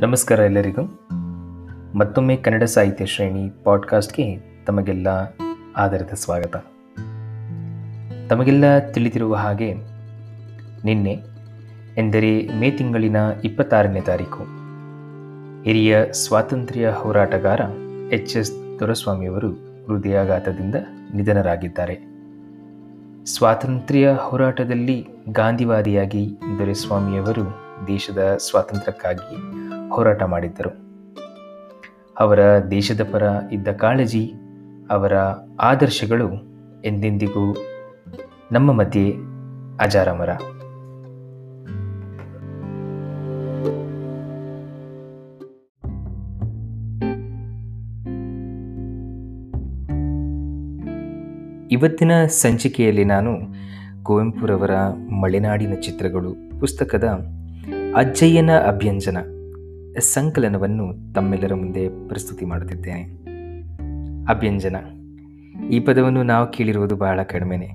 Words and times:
ನಮಸ್ಕಾರ 0.00 0.38
ಎಲ್ಲರಿಗೂ. 0.38 0.82
ಮತ್ತೊಮ್ಮೆ 1.94 2.36
ಕನ್ನಡ 2.36 2.62
ಸಾಹಿತ್ಯ 2.62 3.06
ಶ್ರೇಣಿ 3.06 3.50
ಪಾಡ್ಕಾಸ್ಟ್ಗೆ 3.64 4.38
ತಮಗೆಲ್ಲ 4.66 5.08
ಆಧಾರದ 5.76 6.14
ಸ್ವಾಗತ. 6.14 6.56
ತಮಗೆಲ್ಲ 8.30 8.78
ತಿಳಿದಿರುವ 8.78 9.34
ಹಾಗೆ 9.34 9.74
ನಿನ್ನೆ, 10.84 11.12
ಎಂದರೆ 11.96 12.48
ಮೇ 12.58 12.70
ತಿಂಗಳಿನ 12.70 13.16
ಇಪ್ಪತ್ತಾರನೇ 13.44 14.00
ತಾರೀಕು, 14.00 14.42
ಹಿರಿಯ 15.62 16.12
ಸ್ವಾತಂತ್ರ್ಯ 16.12 16.90
ಹೋರಾಟಗಾರ 16.90 17.60
ಎಚ್ 18.12 18.36
ಎಸ್ 18.36 18.78
ದೊರೆಸ್ವಾಮಿಯವರು 18.80 19.50
ಹೃದಯಾಘಾತದಿಂದ 19.86 20.74
ನಿಧನರಾಗಿದ್ದಾರೆ. 21.14 22.14
ಸ್ವಾತಂತ್ರ್ಯ 23.24 24.08
ಹೋರಾಟದಲ್ಲಿ 24.12 25.08
ಗಾಂಧಿವಾದಿಯಾಗಿ 25.32 26.38
ದೊರೆಸ್ವಾಮಿಯವರು 26.58 27.64
ದೇಶದ 27.86 28.36
ಸ್ವಾತಂತ್ರ್ಯಕ್ಕಾಗಿ 28.36 29.63
ಹೋರಾಟ 29.94 30.22
ಮಾಡಿದ್ದರು. 30.22 30.70
ಅವರ 32.20 32.40
ದೇಶದ 32.70 33.02
ಪರ 33.12 33.22
ಇದ್ದ 33.52 33.68
ಕಾಳಜಿ, 33.68 34.32
ಅವರ 34.90 35.14
ಆದರ್ಶಗಳು 35.60 36.28
ಎಂದೆಂದಿಗೂ 36.84 37.56
ನಮ್ಮ 38.52 38.72
ಮಧ್ಯೆ 38.72 39.10
ಅಜಾರಮರ. 39.80 40.30
ಇವತ್ತಿನ 51.70 52.12
ಸಂಚಿಕೆಯಲ್ಲಿ 52.24 53.04
ನಾನು 53.04 53.30
ಕುವೆಂಪುರವರ 54.02 54.70
ಮಲೆನಾಡಿನ 55.20 55.74
ಚಿತ್ರಗಳು, 55.80 56.60
ಪುಸ್ತಕದ 56.60 57.04
ಅಜ್ಜಯ್ಯನ 57.96 58.50
ಅಭ್ಯಂಜನ 58.66 59.18
ಸಂಕಲನವನ್ನು 59.98 61.14
ತಮ್ಮೆಲ್ಲರ 61.14 61.54
ಮುಂದೆ 61.54 62.08
ಪ್ರಸ್ತುತಿ 62.08 62.44
ಮಾಡುತ್ತಿದ್ದೇನೆ. 62.44 63.02
ಅಭ್ಯಂಜನ, 64.24 64.76
ಈ 65.70 65.80
ಪದವನ್ನು 65.80 66.22
ನಾವು 66.22 66.50
ಕೇಳಿರುವುದು 66.50 66.96
ಬಹಳ 66.96 67.22
ಕಡಿಮೆನೆ. 67.22 67.68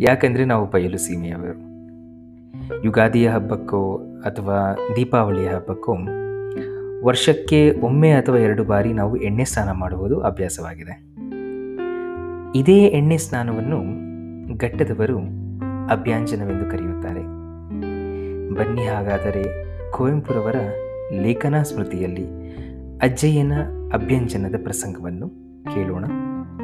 ಯಾಕಂದರೆ 0.00 0.44
ನಾವು 0.44 0.70
ಬಯಲು 0.70 0.98
ಸೀಮೆಯವರು. 0.98 1.74
ಯುಗಾದಿಯ 2.84 3.28
ಹಬ್ಬಕ್ಕೋ 3.28 3.96
ಅಥವಾ 3.96 4.76
ದೀಪಾವಳಿಯ 4.96 5.48
ಹಬ್ಬಕ್ಕೋ 5.48 5.96
ವರ್ಷಕ್ಕೆ 7.04 7.80
ಒಮ್ಮೆ 7.80 8.10
ಅಥವಾ 8.10 8.36
ಎರಡು 8.36 8.64
ಬಾರಿ 8.64 8.92
ನಾವು 8.92 9.16
ಎಣ್ಣೆ 9.16 9.44
ಸ್ನಾನ 9.44 9.70
ಮಾಡುವುದು 9.70 10.20
ಅಭ್ಯಾಸವಾಗಿದೆ. 10.20 11.14
ಇದೇ 12.58 12.78
ಎಣ್ಣೆ 12.84 13.18
ಸ್ನಾನವನ್ನು 13.18 14.04
ಘಟ್ಟದವರು 14.58 15.18
ಅಭ್ಯಾಂಜನವೆಂದು 15.88 16.70
ಕರೆಯುತ್ತಾರೆ. 16.70 17.20
ಬನ್ನಿ 18.54 18.86
ಹಾಗಾದರೆ, 18.86 19.64
ಕುವೆಂಪುರವರ 19.90 20.56
ಲೇಖನ 21.22 21.62
ಸ್ಮೃತಿಯಲ್ಲಿ 21.62 22.24
ಅಜ್ಜಯ್ಯನ 22.98 23.52
ಅಭ್ಯಂಜನದ 23.92 24.54
ಪ್ರಸಂಗವನ್ನು 24.62 25.28
ಕೇಳೋಣ, 25.74 26.04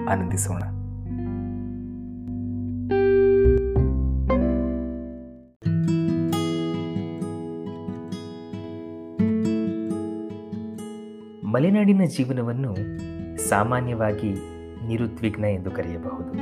ಆನಂದಿಸೋಣ. 0.08 0.62
ಮಲೆನಾಡಿನ 11.52 12.00
ಜೀವನವನ್ನು 12.16 12.74
ಸಾಮಾನ್ಯವಾಗಿ 13.48 14.32
ನಿರುದ್ವಿಗ್ನ 14.86 15.44
ಎಂದು 15.44 15.70
ಕರೆಯಬಹುದು. 15.70 16.34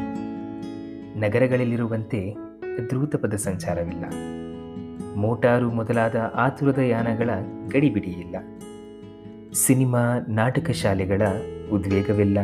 ನಗರಗಳಲ್ಲಿರುವಂತೆ 1.18 2.34
ದ್ರೂತಪದ 2.90 3.34
ಸಂಚಾರವಿಲ್ಲ. 3.34 4.04
ಮೋಟಾರು 5.18 5.70
ಮೊದಲಾದ 5.70 6.32
ಆತುರದ 6.34 6.78
ಯಾನಗಳ 6.78 7.30
ಗಡಿಬಿಡಿಯಿಲ್ಲ. 7.72 8.36
ಸಿನಿಮಾ, 9.52 10.26
ನಾಟಕ 10.28 10.70
ಶಾಲೆಗಳ 10.70 11.22
ಉದ್ವೇಗವಿಲ್ಲ. 11.72 12.38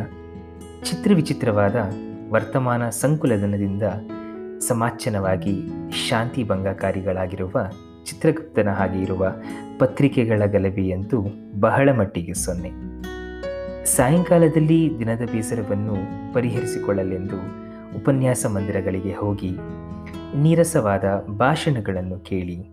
ಚಿತ್ರವಿಚಿತ್ರವಾದ 0.83 1.75
ವರ್ತಮಾನ 2.29 2.89
ಸಂಕುಲದನದಿಂದ 2.89 3.83
ಸಮಾಚನವಾಗಿ 4.67 5.69
ಶಾಂತಿ 6.09 6.43
ಭಂಗಕಾರಿಗಳಾಗಿರುವ 6.43 7.69
ಚಿತ್ರಗುಪ್ತನ 8.05 8.69
ಹಾಗೆ 8.69 9.01
ಇರುವ 9.01 9.33
ಪತ್ರಿಕೆಗಳ 9.79 10.45
ಗಲಭೆಯಂತೂ 10.45 11.25
ಬಹಳ 11.59 11.89
ಮಟ್ಟಿಗೆ 11.97 12.33
ಸೊನ್ನೆ. 12.33 12.71
ಸಾಯಂಕಾಲದಲ್ಲಿ 13.85 14.99
ದಿನದ 14.99 15.21
ಬೇಸರವನ್ನು 15.31 15.95
ಪರಿಹರಿಸಿಕೊಳ್ಳಲೆಂದು 16.33 17.37
ಉಪನ್ಯಾಸ 17.97 18.45
ಮಂದಿರಗಳಿಗೆ 18.45 19.13
ಹೋಗಿ 19.13 19.57
ನೀರಸವಾದ 20.41 21.03
ಭಾಷಣಗಳನ್ನು 21.37 22.19
ಕೇಳಿ 22.19 22.69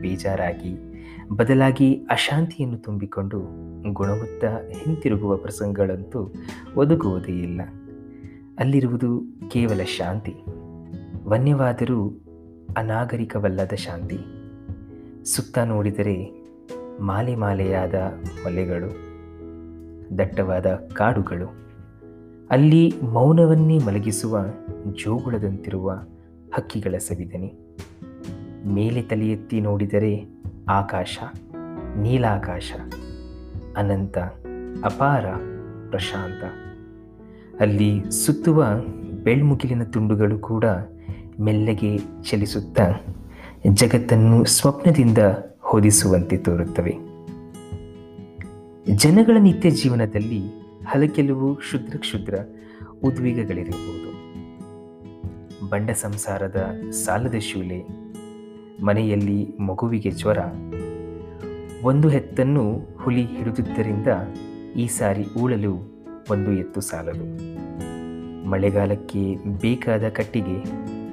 ಬೇಜಾರಾಗಿ 0.00 0.96
ಬದಲಾಗಿ 1.36 1.94
ಅಶಾಂತಿಯನ್ನು 1.94 2.78
ತುಂಬಿಕೊಂಡು 2.78 3.40
ಗುಣಮುತ್ತ 3.92 4.44
ಹಿಂತಿರುಗುವ 4.70 5.36
ಪ್ರಸಂಗಗಳಂತೂ 5.36 6.32
ಒದಗುವುದೇ 6.76 7.32
ಇಲ್ಲ. 7.32 7.60
ಅಲ್ಲಿರುವುದು 8.58 9.22
ಕೇವಲ 9.50 9.82
ಶಾಂತಿ. 9.82 10.34
ವನ್ಯವಾದರೂ 11.28 12.20
ಅನಾಗರಿಕವಲ್ಲದ 12.76 13.72
ಶಾಂತಿ. 13.74 14.18
ಸುತ್ತ 15.24 15.58
ನೋಡಿದರೆ 15.58 16.46
ಮಾಲೆ 17.00 17.34
ಮಾಲೆಯಾದ 17.34 17.94
ಮಲೆಗಳು, 18.46 18.90
ದಟ್ಟವಾದ 20.18 20.66
ಕಾಡುಗಳು. 20.92 21.54
ಅಲ್ಲಿ 22.50 22.94
ಮೌನವನ್ನೇ 23.02 23.78
ಮಲಗಿಸುವ 23.78 24.38
ಜೋಗುಳದಂತಿರುವ 24.92 25.92
ಹಕ್ಕಿಗಳ 26.54 26.98
ಸವಿದನಿ 26.98 27.52
ಮೇಲೆ 28.66 29.02
ತಲೆ 29.02 29.30
ಎತ್ತಿ 29.30 29.60
ನೋಡಿದರೆ 29.60 30.26
ಆಕಾಶ, 30.68 31.18
ನೀಲಾಕಾಶ, 31.96 32.72
ಅನಂತ, 33.76 34.18
ಅಪಾರ, 34.84 35.26
ಪ್ರಶಾಂತ. 35.90 36.44
ಅಲ್ಲಿ 37.60 38.10
ಸುತ್ತುವ 38.10 38.64
ಬೆಳ್ಮುಗಿಲಿನ 39.22 39.82
ತುಂಡುಗಳು 39.82 40.38
ಕೂಡ 40.38 40.64
ಮೆಲ್ಲಗೆ 41.40 41.98
ಚಲಿಸುತ್ತ 42.22 42.80
ಜಗತ್ತನ್ನು 43.72 44.44
ಸ್ವಪ್ನದಿಂದ 44.44 45.18
ಹೊದಿಸುವಂತೆ 45.60 46.36
ತೋರುತ್ತವೆ. 46.36 46.98
ಜನಗಳ 48.94 49.36
ನಿತ್ಯ 49.40 49.70
ಜೀವನದಲ್ಲಿ 49.70 50.42
ಹಲಕೆಲವು 50.86 51.54
ಕ್ಷುದ್ರ 51.54 51.98
ಕ್ಷುದ್ರ 51.98 52.34
ಉದ್ವೇಗಗಳಿರಬಹುದು. 53.04 54.15
ಬಂಡ 55.70 55.90
ಸಂಸಾರದ 55.90 56.72
ಸಾಲದ 56.90 57.34
ಶೂಲೆ. 57.38 57.84
ಮನೆಯಲ್ಲಿ 58.84 59.56
ಮಗುವಿಗೆ 59.60 60.10
ಜ್ವರ. 60.10 60.38
ಒಂದು 61.82 62.08
ಹೆತ್ತನ್ನು 62.08 62.80
ಹುಲಿ 62.98 63.24
ಹಿಡಿದಿದ್ದರಿಂದ 63.24 64.06
ಈ 64.76 64.86
ಸಾರಿ 64.86 65.24
ಉಳಲು 65.40 66.04
ಒಂದು 66.30 66.52
ಎತ್ತು 66.52 66.80
ಸಾಲದು. 66.80 67.56
ಮಳೆಗಾಲಕ್ಕೆ 68.48 69.36
ಬೇಕಾದ 69.36 70.08
ಕಟ್ಟಿಗೆ 70.08 70.62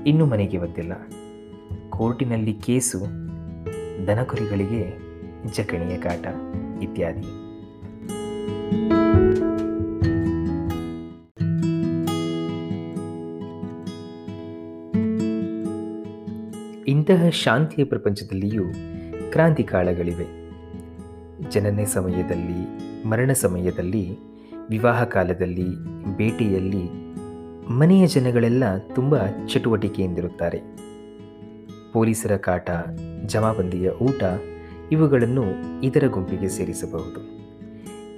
ಇನ್ನೂ 0.09 0.25
ಮನೆಗೆ 0.25 0.57
ಬಂದಿಲ್ಲ. 0.57 0.93
ಕೋರ್ಟಿನಲ್ಲಿ 1.89 2.53
ಕೇಸು, 2.53 2.99
ದನಕುರಿಗಳಿಗೆ 4.07 4.97
ಜಕಣಿಯ 5.53 5.97
ಕಾಟ 5.97 6.27
ಇತ್ಯಾದಿ. 6.83 7.42
ಇಂತಹ 17.03 17.29
ಶಾಂತಿಯ 17.29 17.85
ಪ್ರಪಂಚದಲ್ಲಿಯೂ 17.85 18.63
ಕ್ರಾಂತಿ 19.31 19.63
ಕಾಲಗಳಿವೆ. 19.63 20.49
ಜನನ 21.49 21.83
ಸಮಯದಲ್ಲಿ, 21.83 22.79
ಮರಣ 23.07 23.31
ಸಮಯದಲ್ಲಿ, 23.33 24.17
ವಿವಾಹ 24.69 25.03
ಕಾಲದಲ್ಲಿ, 25.03 25.65
ಬೇಟೆಯಲ್ಲಿ 26.17 26.89
ಮನೆಯ 27.73 28.07
ಜನಗಳೆಲ್ಲ 28.07 28.77
ತುಂಬ 28.77 29.15
ಚಟುವಟಿಕೆಯಿಂದಿರುತ್ತಾರೆ. 29.47 30.61
ಪೊಲೀಸರ 31.93 32.37
ಕಾಟ, 32.37 32.69
ಜಮಾಬಂದಿಯ 33.25 33.89
ಊಟ 33.89 34.23
ಇವುಗಳನ್ನು 34.91 35.43
ಇದರ 35.83 36.03
ಗುಂಪಿಗೆ 36.07 36.49
ಸೇರಿಸಬಹುದು. 36.49 37.47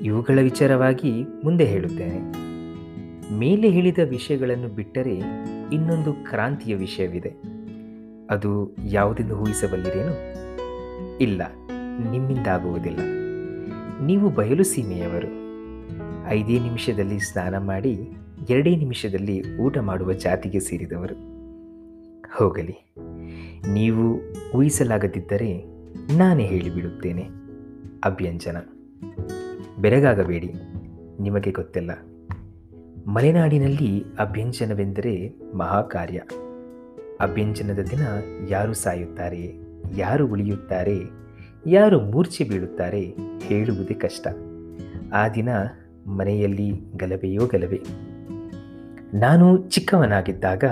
ಇವುಗಳ 0.01 0.39
ವಿಚಾರವಾಗಿ 0.41 1.23
ಮುಂದೆ 1.43 1.65
ಹೇಳುತ್ತೇನೆ. 1.65 2.19
ಮೇಲೆ 3.37 3.69
ಹೇಳಿದ 3.69 3.97
ವಿಷಯಗಳನ್ನು 4.09 4.67
ಬಿಟ್ಟರೆ 4.67 5.15
ಇನ್ನೊಂದು 5.73 6.13
ಕ್ರಾಂತಿಯ 6.13 6.75
ವಿಷಯವಿದೆ. 6.75 7.54
ಅದು 8.29 8.75
ಯಾವುದೆಂದು 8.85 9.37
ಊಹಿಸಬಲ್ಲಿರೇನು? 9.37 10.13
ಇಲ್ಲ, 11.17 11.41
ನಿಮ್ಮಿಂದಾಗುವುದಿಲ್ಲ. 12.11 12.99
ನೀವು 14.05 14.29
ಬಯಲು 14.29 14.63
ಸೀಮೆಯವರು. 14.63 15.27
ಐದೇ 16.27 16.59
ನಿಮಿಷದಲ್ಲಿ 16.59 17.19
ಸ್ನಾನ 17.19 17.57
ಮಾಡಿ, 17.57 18.09
ಎರಡೇ 18.49 18.75
ನಿಮಿಷದಲ್ಲಿ 18.75 19.57
ಊಟ 19.57 19.77
ಮಾಡುವ 19.77 20.13
ಜಾತಿಗೆ 20.13 20.59
ಸೇರಿದವರು. 20.59 21.15
ಹೋಗಲಿ, 22.35 22.93
ನೀವು 23.73 24.21
ಊಹಿಸಲಾಗದಿದ್ದರೆ 24.55 25.65
ನಾನೇ 26.17 26.45
ಹೇಳಿಬಿಡುತ್ತೇನೆ, 26.45 27.29
ಅಭ್ಯಂಜನ. 28.03 28.57
ಬೆರಗಾಗಬೇಡಿ, 29.79 30.53
ನಿಮಗೆ 31.19 31.51
ಗೊತ್ತಿಲ್ಲ. 31.51 31.91
ಮಲೆನಾಡಿನಲ್ಲಿ 33.07 34.03
ಅಭ್ಯಂಜನವೆಂದರೆ 34.19 35.35
ಮಹಾಕಾರ್ಯ. 35.57 36.21
ಅಭ್ಯಂಜನದ 37.21 37.79
ದಿನ 37.79 37.99
ಯಾರು 38.49 38.73
ಸಾಯುತ್ತಾರೆ, 38.73 39.55
ಯಾರು 39.97 40.27
ಉಳಿಯುತ್ತಾರೆ, 40.27 40.99
ಯಾರು 41.67 42.01
ಮೂರ್ಛೆ 42.01 42.43
ಬೀಳುತ್ತಾರೆ 42.43 43.15
ಹೇಳುವುದೇ 43.41 43.93
ಕಷ್ಟ. 43.93 44.27
ಆ 45.13 45.29
ದಿನ 45.29 45.49
ಮನೆಯಲ್ಲಿ 46.07 46.69
ಗಲಭೆಯೋ 46.95 47.45
ಗಲಭೆ. 47.45 47.81
ನಾನು 49.13 49.57
ಚಿಕ್ಕವನಾಗಿದ್ದಾಗ, 49.57 50.63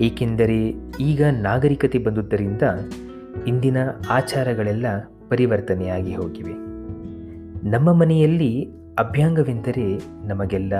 ಏಕೆಂದರೆ 0.00 0.74
ಈಗ 1.00 1.22
ನಾಗರಿಕತೆ 1.24 1.98
ಬಂದುದರಿಂದ 1.98 2.62
ಇಂದಿನ 3.46 3.76
ಆಚಾರಗಳೆಲ್ಲ 4.10 4.86
ಪರಿವರ್ತನೆಯಾಗಿ 5.28 6.14
ಹೋಗಿವೆ. 6.14 6.52
ನಮ್ಮ 7.70 7.92
ಮನೆಯಲ್ಲಿ 7.92 8.68
ಅಭ್ಯಾಂಗವೆಂದರೆ 8.98 10.00
ನಮಗೆಲ್ಲ 10.26 10.72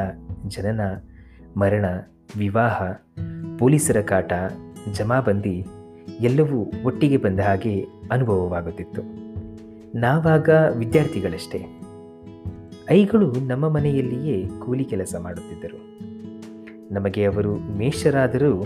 ಜನನ, 0.49 0.81
ಮರಣ, 1.57 1.85
ವಿವಾಹ, 2.39 2.83
ಪೊಲೀಸರ 3.59 4.01
ಕಾಟ 4.01 4.33
ಜಮಾಬಂದಿ 4.93 5.65
ಎಲ್ಲವೂ 6.21 6.73
ಒಟ್ಟಿಗೆ 6.85 7.17
ಬಂದ 7.17 7.41
ಹಾಗೆ 7.41 7.87
ಅನುಭವವಾಗುತ್ತಿತ್ತು. 8.11 9.03
ನಾವಾಗ 9.99 10.51
ವಿದ್ಯಾರ್ಥಿಗಳಷ್ಟೇ. 10.79 11.67
ಐಗಳು 12.91 13.33
ನಮ್ಮ 13.33 13.69
ಮನೆಯಲ್ಲಿಯೇ 13.69 14.49
ಕೂಲಿ 14.65 14.85
ಕೆಲಸ 14.85 15.15
ಮಾಡುತ್ತಿದ್ದರು. 15.19 15.99
ನಮಗೆ 16.95 17.25
ಅವರು 17.25 17.57
ಮೇಷರಾದರೂ, 17.57 18.65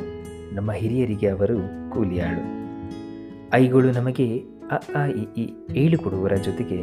ನಮ್ಮ 0.53 0.73
ಹಿರಿಯರಿಗೆ 0.73 1.29
ಅವರು 1.29 1.91
ಕೂಲಿಯಾಳು. 1.91 2.61
ಐಗಳು 3.55 3.91
ನಮಗೆ 3.91 4.39
ಅ 4.71 4.83
ಆ 4.97 5.07
ಇ 5.07 5.41
ಈ 5.41 5.47
ಹೇಳಿಕೊಡುವರ 5.73 6.35
ಜೊತೆಗೆ 6.35 6.79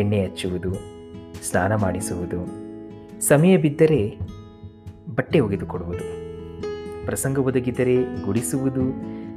ಎಣ್ಣೆ 0.00 0.24
ಹಚ್ಚುವುದು, 0.24 0.74
ಸ್ನಾನ 1.50 1.74
ಮಾಡಿಸುವುದು, 1.74 2.46
ಸಮಯ 3.20 3.56
ಬಿದ್ದರೆ 3.56 4.18
ಬಟ್ಟೆ 5.14 5.40
ಒಗೆದುಕೊಡುವುದು. 5.40 6.27
ಪ್ರಸಂಗ 7.08 7.38
ಒದಗಿದರೆ 7.38 7.96
ಗುಡಿಸುವುದು, 8.24 8.84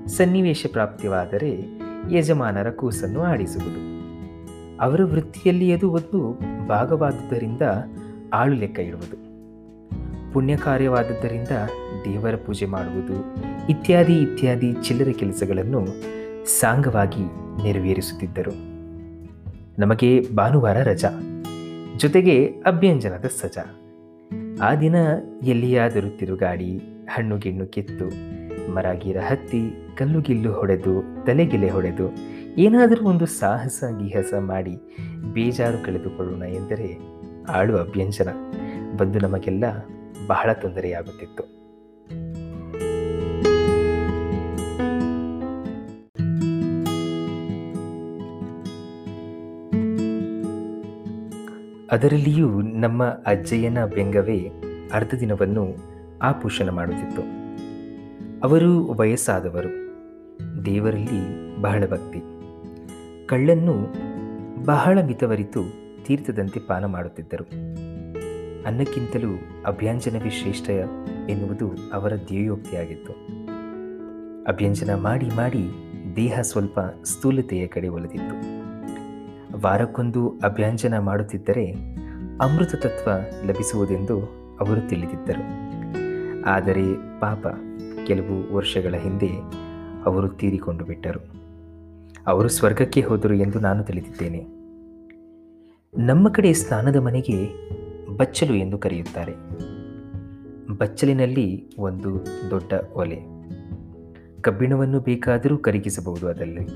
ಸನ್ನಿವೇಶ 0.09 0.65
ಪ್ರಾಪ್ತಿವಾದರೆ 0.71 1.51
ಯಜಮಾನರ 2.11 2.69
ಕೂಸನ್ನು 2.71 3.21
ಆಡಿಸುವುದು. 3.21 3.81
ಅವರ 4.81 5.01
ವೃತ್ತಿಯಲ್ಲಿ 5.03 5.73
ಅದು 5.73 5.91
ಒಂದು 5.91 6.19
ಭಾಗವಾದುದರಿಂದ 6.67 7.61
ಆಳು 8.33 8.55
ಲೆಕ್ಕ 8.55 8.79
ಇಡುವುದು 8.79 9.17
ಪುಣ್ಯ 10.33 10.57
ಕಾರ್ಯವಾದದ್ದರಿಂದ 10.57 11.53
ದೇವರ 12.05 12.35
ಪೂಜೆ 12.35 12.65
ಮಾಡುವುದು, 12.65 13.17
ಇತ್ಯಾದಿ 13.69 14.15
ಇತ್ಯಾದಿ 14.15 14.69
ಚಿಲ್ಲರೆ 14.73 15.13
ಕೆಲಸಗಳನ್ನು 15.13 15.81
ಸಾಂಗವಾಗಿ 16.59 17.25
ನೆರವೇರಿಸುತ್ತಿದ್ದರು. 17.63 18.55
ನಮಗೆ 19.79 20.09
ಭಾನುವಾರ 20.35 20.77
ರಜಾ, 20.83 21.11
ಜೊತೆಗೆ 21.97 22.35
ಅಭ್ಯಂಜನದ 22.65 23.25
ಸಜಾ. 23.41 23.65
ಆ 24.61 24.75
ದಿನ 24.75 24.95
ಎಲ್ಲಿಯಾದರೂ 25.43 26.09
ತಿರುಗಾಡಿ 26.17 26.71
ಹಣ್ಣು 27.13 27.37
ಗಿಣ್ಣು 27.37 27.65
ಕಿತ್ತು. 27.67 28.07
ಮರ 28.73 28.87
ಗಿರ 28.93 29.19
ಹತ್ತಿ 29.19 29.61
ಕಲ್ಲು 29.97 30.21
ಗಿಲ್ಲು 30.21 30.51
ಹೊಡೆದು, 30.53 31.25
ತಲೆಗಿಲೆ 31.25 31.69
ಹೊಡೆದು, 31.69 32.07
ಏನಾದರೂ 32.57 33.01
ಒಂದು 33.05 33.25
ಸಾಹಸ 33.25 33.83
ಗಿಹಸ 33.99 34.33
ಮಾಡಿ 34.39 34.75
ಬೇಜಾರು 35.33 35.85
ಕಳೆದುಕೊಳ್ಳೋಣ 35.85 36.43
ಎಂದರೆ 36.43 36.89
ಆಳು 37.49 37.77
ಅಭ್ಯಂಜನ 37.77 38.29
ಬಂದು 38.97 39.19
ನಮಗೆಲ್ಲ 39.19 39.65
ಬಹಳ 40.27 40.53
ತೊಂದರೆಯಾಗುತ್ತಿತ್ತು. 40.53 41.43
ಅದರಲ್ಲಿಯೂ 51.91 52.49
ನಮ್ಮ 52.61 53.03
ಅಜ್ಜಯ್ಯನ 53.03 53.79
ವ್ಯಂಗವೇ 53.83 54.37
ಅರ್ಧ 54.93 55.13
ದಿನವನ್ನು 55.19 55.90
ಆಪೋಷಣ 56.21 56.69
ಮಾಡುತ್ತಿತ್ತು. 56.69 57.21
ಅವರು 58.43 58.85
ವಯಸ್ಸಾದವರು. 58.85 59.81
ದೇವರಲ್ಲಿ 60.65 61.51
ಬಹಳ 61.61 61.83
ಭಕ್ತಿ. 61.89 62.19
ಕಳ್ಳನ್ನು 63.27 63.93
ಬಹಳ 64.65 64.97
ಮಿತವರಿತು 65.01 65.63
ತೀರ್ಥದಂತೆ 66.05 66.59
ಪಾನ 66.59 66.85
ಮಾಡುತ್ತಿದ್ದರು. 66.85 67.43
ಅನ್ನಕ್ಕಿಂತಲೂ 68.65 69.39
ಅಭ್ಯಂಜನವೇ 69.65 70.29
ಶ್ರೇಷ್ಠ 70.29 70.69
ಎನ್ನುವುದು 71.29 71.71
ಅವರ 71.93 72.15
ಧ್ಯೇಯೋಕ್ತಿಯಾಗಿತ್ತು. 72.15 73.13
ಅಭ್ಯಂಜನ 74.43 74.95
ಮಾಡಿ 74.95 75.25
ಮಾಡಿ 75.25 75.71
ದೇಹ 76.15 76.41
ಸ್ವಲ್ಪ 76.41 76.79
ಸ್ಥೂಲತೆಯ 77.03 77.67
ಕಡೆ 77.67 77.87
ಒಲಿದಿತ್ತು. 77.87 78.61
ವಾರಕ್ಕೊಂದು 79.61 80.39
ಅಭ್ಯಂಜನ 80.43 80.97
ಮಾಡುತ್ತಿದ್ದರೆ 80.97 81.71
ಅಮೃತ 82.41 82.75
ತತ್ವ 82.75 83.11
ಲಭಿಸುವುದೆಂದು 83.47 84.19
ಅವರು 84.61 84.89
ತಿಳಿದಿದ್ದರು. 84.89 85.70
ಆದರೆ 86.45 87.19
ಪಾಪ 87.19 87.47
ಕೆಲವು 88.05 88.55
ವರ್ಷಗಳ 88.55 88.95
ಹಿಂದೆ 88.97 89.29
ಅವರು 90.05 90.29
ತೀರಿಕೊಂಡು 90.29 90.85
ಬಿಟ್ಟರು. 90.85 91.41
ಅವರು 92.27 92.47
ಸ್ವರ್ಗಕ್ಕೆ 92.47 93.01
ಹೋದರು 93.01 93.33
ಎಂದು 93.33 93.59
ನಾನು 93.59 93.83
ತಿಳಿದಿದ್ದೇನೆ. 93.83 94.47
ನಮ್ಮ 96.05 96.29
ಕಡೆ 96.29 96.53
ಸ್ನಾನದ 96.53 96.95
ಮನೆಗೆ 96.95 97.49
ಬಚ್ಚಲು 98.17 98.53
ಎಂದು 98.53 98.77
ಕರೆಯುತ್ತಾರೆ. 98.77 99.33
ಬಚ್ಚಲಿನಲ್ಲಿ 100.77 101.69
ಒಂದು 101.79 102.25
ದೊಡ್ಡ 102.49 102.73
ಒಲೆ. 102.93 103.19
ಕಬ್ಬಿಣವನ್ನು 104.41 104.99
ಬೇಕಾದರೂ 104.99 105.57
ಕರಗಿಸಬಹುದು 105.57 106.27
ಅದರಲ್ಲಿ. 106.27 106.67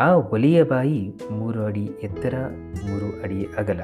ಆ 0.00 0.14
ಒಲೆಯ 0.14 0.62
ಬಾಯಿ 0.62 1.14
ಮೂರು 1.30 1.64
ಅಡಿ 1.64 1.84
ಎತ್ತರ, 1.84 2.34
ಮೂರು 2.88 3.22
ಅಡಿ 3.22 3.46
ಅಗಲ. 3.58 3.80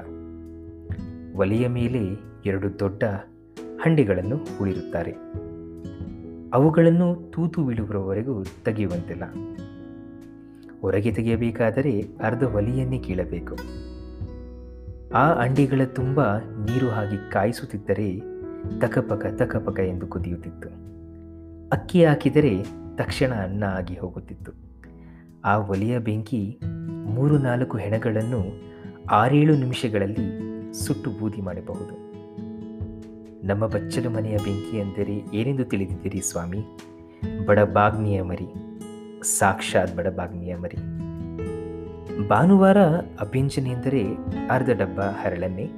ಒಲೆಯ 1.36 1.68
ಮೇಲೆ 1.68 2.22
ಎರಡು 2.46 2.78
ದೊಡ್ಡ 2.78 3.02
ಹಂಡೆಗಳನ್ನು 3.82 4.38
ಉಳಿರುತ್ತಾರೆ. 4.60 5.14
ಅವುಗಳನ್ನು 6.54 7.30
ತೂತು 7.30 7.64
ಬೀಳುವವರೆಗೂ 7.64 8.42
ತೆಗೆಯುವಂತಿಲ್ಲ. 8.42 9.22
ಹೊರಗೆ 10.80 11.12
ತೆಗೆಯಬೇಕಾದರೆ 11.12 12.00
ಅರ್ಧ 12.00 12.42
ಒಲೆಯನ್ನೇ 12.42 12.98
ಕೀಳಬೇಕು. 12.98 13.56
ಆ 15.14 15.32
ಅಂಡಿಗಳ 15.32 15.84
ತುಂಬ 15.84 16.38
ನೀರು 16.38 16.88
ಹಾಗೆ 16.88 17.30
ಕಾಯಿಸುತ್ತಿದ್ದರೆ 17.30 18.20
ತಕಪಕ 18.78 19.26
ತಕಪಕ 19.26 19.80
ಎಂದು 19.80 20.06
ಕುದಿಯುತ್ತಿತ್ತು. 20.06 20.68
ಅಕ್ಕಿ 21.68 22.04
ಹಾಕಿದರೆ 22.04 22.62
ತಕ್ಷಣ 22.96 23.34
ಅನ್ನ 23.34 23.64
ಆಗಿ 23.64 23.94
ಹೋಗುತ್ತಿತ್ತು. 23.94 24.52
ಆ 25.44 25.58
ಒಲೆಯ 25.58 25.98
ಬೆಂಕಿ 25.98 26.60
ಮೂರು 27.06 27.38
ನಾಲ್ಕು 27.38 27.78
ಹೆಣಗಳನ್ನು 27.78 28.60
ಆರೇಳು 29.10 29.56
ನಿಮಿಷಗಳಲ್ಲಿ 29.56 30.50
ಸುಟ್ಟು 30.72 31.10
ಬೂದಿ 31.10 31.40
ಮಾಡಬಹುದು. 31.40 32.09
ನಮ್ಮ 33.44 33.66
ಬಚ್ಚಲು 33.66 34.10
ಮನೆಯ 34.10 34.36
ಬೆಂಕಿ 34.36 34.76
ಎಂದರೆ 34.76 35.36
ಏನೆಂದು 35.36 35.64
ತಿಳಿದಿದ್ದೀರಿ 35.64 36.20
ಸ್ವಾಮಿ? 36.20 36.58
ಬಡಬಾಗ್ನಿಯ 37.46 38.22
ಮರಿ, 38.22 38.48
ಸಾಕ್ಷಾತ್ 39.38 39.96
ಬಡಬಾಗ್ನಿಯ 39.96 40.56
ಮರಿ. 40.56 40.76
ಭಾನುವಾರ 42.28 42.78
ಅಭ್ಯಂಜನೆ 43.20 43.70
ಎಂದರೆ 43.70 44.02
ಅರ್ಧ 44.50 44.70
ಡಬ್ಬ 44.70 45.00
ಹರಳೆಣ್ಣೆ, 45.00 45.70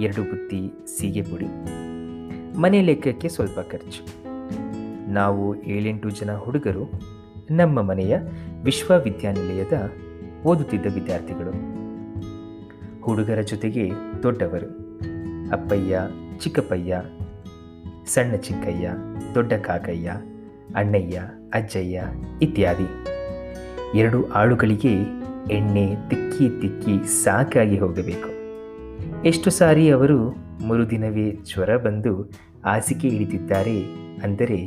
ಎರಡು 0.00 0.22
ಬುತ್ತಿ 0.22 0.70
ಸೀಗೆ 0.98 1.22
ಪುಡಿ. 1.22 1.46
ಮನೆ 2.58 2.82
ಲೆಕ್ಕಕ್ಕೆ 2.82 3.28
ಸ್ವಲ್ಪ 3.28 3.60
ಖರ್ಚು. 3.60 4.02
ನಾವು 5.12 5.62
ಏಳೆಂಟು 5.62 6.10
ಜನ 6.10 6.36
ಹುಡುಗರು, 6.36 6.90
ನಮ್ಮ 7.50 7.82
ಮನೆಯ 7.82 8.18
ವಿಶ್ವವಿದ್ಯಾನಿಲಯದ 8.64 9.90
ಓದುತ್ತಿದ್ದ 10.46 10.86
ವಿದ್ಯಾರ್ಥಿಗಳು. 10.94 11.52
ಹುಡುಗರ 13.00 13.40
ಜೊತೆಗೆ 13.40 13.90
ದೊಡ್ಡವರು, 14.22 15.00
ಅಪ್ಪಯ್ಯ 15.50 16.00
ಚಿಕ್ಕಪ್ಪಯ್ಯ, 16.40 17.02
ಸಣ್ಣ 18.06 18.36
ಚಿಕ್ಕಯ್ಯ, 18.36 18.90
ದೊಡ್ಡ 19.34 19.52
ಕಾಕಯ್ಯ, 19.52 20.10
ಅಣ್ಣಯ್ಯ, 20.76 21.20
ಅಜ್ಜಯ್ಯ 21.54 22.02
ಇತ್ಯಾದಿ. 22.42 22.88
ಎರಡು 23.98 24.28
ಆಳುಗಳಿಗೆ 24.28 24.94
ಎಣ್ಣೆ 25.50 25.94
ತಿಕ್ಕಿ 26.08 26.60
ತಿಕ್ಕಿ 26.60 27.24
ಸಾಕಾಗಿ 27.24 27.78
ಹೋಗಬೇಕು. 27.78 28.30
ಎಷ್ಟು 29.24 29.50
ಸಾರಿ 29.50 29.90
ಅವರು 29.90 30.30
ಮರುದಿನವೇ 30.68 31.32
ಜ್ವರ 31.32 31.76
ಬಂದು 31.76 32.22
ಹಾಸಿಗೆ 32.64 33.08
ಇಳಿದಿದ್ದಾರೆ 33.08 33.84
ಅಂದರೆ 34.22 34.58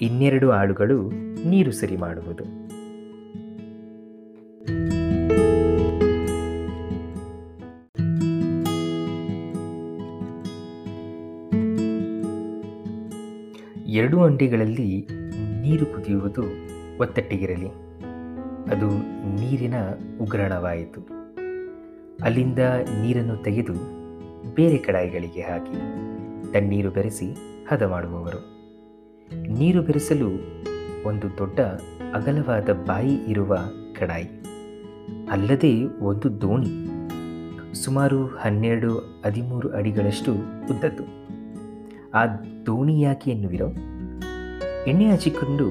ಇನ್ನೆರಡು 0.00 0.50
ಆಳುಗಳು 0.50 1.10
ನೀರು 1.48 1.72
ಸರಿ 1.72 1.96
ಮಾಡುವುದು. 1.96 2.59
ಎರಡು 14.20 14.32
ಅಂಡಿಗಳಲ್ಲಿ 14.32 15.06
ನೀರು 15.60 15.86
ಕುದಿಯುವುದು 15.86 16.42
ಒತ್ತಟ್ಟಿಗಿರಲಿ. 17.00 17.68
ಅದು 18.70 18.88
ನೀರಿನ 19.40 19.74
ಉಗ್ರಣವಾಯಿತು. 20.20 21.00
ಅಲ್ಲಿಂದ 22.22 22.58
ನೀರನ್ನು 23.02 23.36
ತೆಗೆದು 23.36 23.72
ಬೇರೆ 24.54 24.76
ಕಡಾಯಿಗಳಿಗೆ 24.76 25.40
ಹಾಕಿ 25.40 25.74
ತಣ್ಣೀರು 26.52 26.90
ಬೆರೆಸಿ 26.90 27.32
ಹದ 27.68 27.82
ಮಾಡುವವರು. 27.82 28.40
ನೀರು 29.58 29.82
ಬೆರೆಸಲು 29.82 30.28
ಒಂದು 31.08 31.38
ದೊಡ್ಡ 31.38 31.60
ಅಗಲವಾದ 32.14 32.68
ಬಾಯಿ 32.72 33.14
ಇರುವ 33.14 33.58
ಕಡಾಯಿ. 33.98 34.28
ಅಲ್ಲದೆ 35.30 35.84
ಒಂದು 35.84 36.40
ದೋಣಿ. 36.40 36.72
ಸುಮಾರು 37.84 38.26
ಹನ್ನೆರಡು, 38.26 39.22
ಹದಿಮೂರು 39.26 39.70
ಅಡಿಗಳಷ್ಟು 39.70 40.34
ಉದ್ದದ್ದು. 40.70 41.04
ಆ 42.14 42.26
ದೋಣಿ 42.66 43.00
ಯಾಕೆ 43.00 43.30
ಎನ್ನುವಿರೋ 43.30 43.66
ಎಣ್ಣೆ 44.86 45.10
ಹಚ್ಚಿಕೊಂಡು 45.10 45.66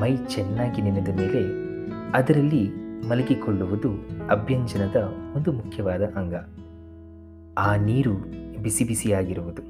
ಮೈ 0.00 0.16
ಚೆನ್ನಾಗಿ 0.16 0.82
ನೆನೆದ 0.82 1.08
ಮೇಲೆ 1.08 1.42
ಅದರಲ್ಲಿ 2.14 2.68
ಮಲಗಿಕೊಳ್ಳುವುದು 3.08 3.90
ಅಭ್ಯಂಜನದ 4.28 4.96
ಒಂದು 5.36 5.52
ಮುಖ್ಯವಾದ 5.52 6.02
ಅಂಗ. 6.02 6.34
ಆ 7.58 7.76
ನೀರು 7.76 8.14
ಬಿಸಿ 8.62 8.84
ಬಿಸಿಯಾಗಿರುವುದು. 8.84 9.62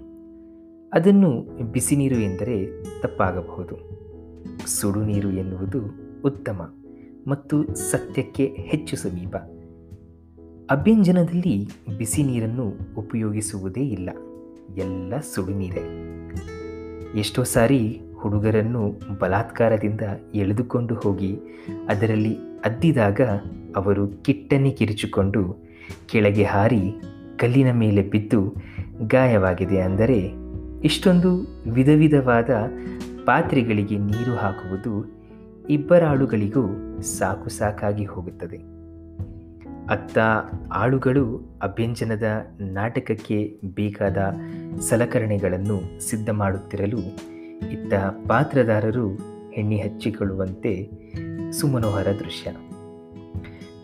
ಅದನ್ನು 0.92 1.48
ಬಿಸಿ 1.72 1.96
ನೀರು 1.96 2.14
ಎಂದರೆ 2.14 2.82
ತಪ್ಪಾಗಬಹುದು. 3.00 3.76
ಸುಡು 4.66 5.04
ನೀರು 5.04 5.30
ಎನ್ನುವುದು 5.30 5.80
ಉತ್ತಮ 6.24 6.74
ಮತ್ತು 7.26 7.74
ಸತ್ಯಕ್ಕೆ 7.74 8.46
ಹೆಚ್ಚು 8.46 8.96
ಸಮೀಪ. 8.96 9.36
ಅಭ್ಯಂಜನದಲ್ಲಿ 10.70 11.68
ಬಿಸಿ 11.98 12.22
ನೀರನ್ನು 12.22 12.72
ಉಪಯೋಗಿಸುವುದೇ 12.98 13.80
ಇಲ್ಲ. 13.80 14.10
ಎಲ್ಲ 14.76 15.14
ಸುಡು 15.34 15.52
ನೀರೇ 15.54 16.00
ಎಷ್ಟೋ 17.18 17.42
ಸಾರಿ 17.42 18.00
ಹುಡುಗರನ್ನು 18.24 18.82
ಬಲಾತ್ಕಾರದಿಂದ 19.20 20.00
ಎಳೆದುಕೊಂಡು 20.34 20.94
ಹೋಗಿ 20.94 21.32
ಅದರಲ್ಲಿ 21.88 22.34
ಅದ್ದಿದಾಗ 22.64 23.20
ಅವರು 23.76 24.06
ಕಿಟ್ಟನೆ 24.22 24.70
ಕಿರಿಚಿಕೊಂಡು 24.70 25.42
ಕೆಳಗೆ 26.06 26.44
ಹಾರಿ 26.44 26.82
ಕಲ್ಲಿನ 27.38 27.72
ಮೇಲೆ 27.72 28.02
ಬಿದ್ದು 28.02 28.40
ಗಾಯವಾಗಿದೆ 29.06 29.80
ಅಂದರೆ 29.80 30.18
ಇಷ್ಟೊಂದು 30.84 31.30
ವಿಧ 31.72 31.88
ವಿಧವಾದ 31.88 32.50
ಪಾತ್ರೆಗಳಿಗೆ 33.26 33.98
ನೀರು 33.98 34.34
ಹಾಕುವುದು 34.36 34.92
ಇಬ್ಬರ 35.70 36.04
ಆಳುಗಳಿಗೂ 36.04 36.64
ಸಾಕು 37.18 37.48
ಸಾಕಾಗಿ 37.48 38.04
ಹೋಗುತ್ತದೆ. 38.04 38.58
ಅತ್ತ 39.86 40.18
ಆಳುಗಳು 40.72 41.24
ಅಭ್ಯಂಜನದ 41.62 42.28
ನಾಟಕಕ್ಕೆ 42.60 43.38
ಬೇಕಾದ 43.74 44.18
ಸಲಕರಣೆಗಳನ್ನು 44.80 45.78
ಸಿದ್ಧ 46.10 46.30
ಮಾಡುತ್ತಿರಲು 46.30 47.00
ಇತ್ತ 47.72 47.94
ಪಾತ್ರದಾರರು 48.28 49.18
ಎಣ್ಣೆ 49.52 49.76
ಹಚ್ಚಿಕೊಳ್ಳುವಂತೆ 49.76 50.90
ಸುಮನೋಹರ 51.52 52.06
ದೃಶ್ಯ 52.06 52.50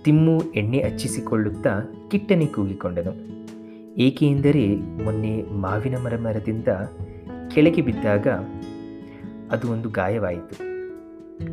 ತಿಮ್ಮು 0.05 0.41
ಎಣ್ಣೆ 0.41 0.83
ಹಚ್ಚಿಸಿಕೊಳ್ಳುತ್ತಾ 0.83 1.81
ಕಿಟ್ಟನೆ 2.11 2.47
ಕೂಗಿಕೊಂಡನು. 2.47 3.31
ಏಕೆಂದರೆ 3.99 4.77
ಮೊನ್ನೆ 4.77 5.43
ಮಾವಿನ 5.43 5.97
ಮರ 5.99 6.17
ಮರದಿಂದ 6.17 6.69
ಕೆಳಗೆ 7.51 7.83
ಬಿದ್ದಾಗ 7.83 8.27
ಅದು 9.51 9.73
ಒಂದು 9.73 9.89
ಗಾಯವಾಯಿತು. 9.89 10.71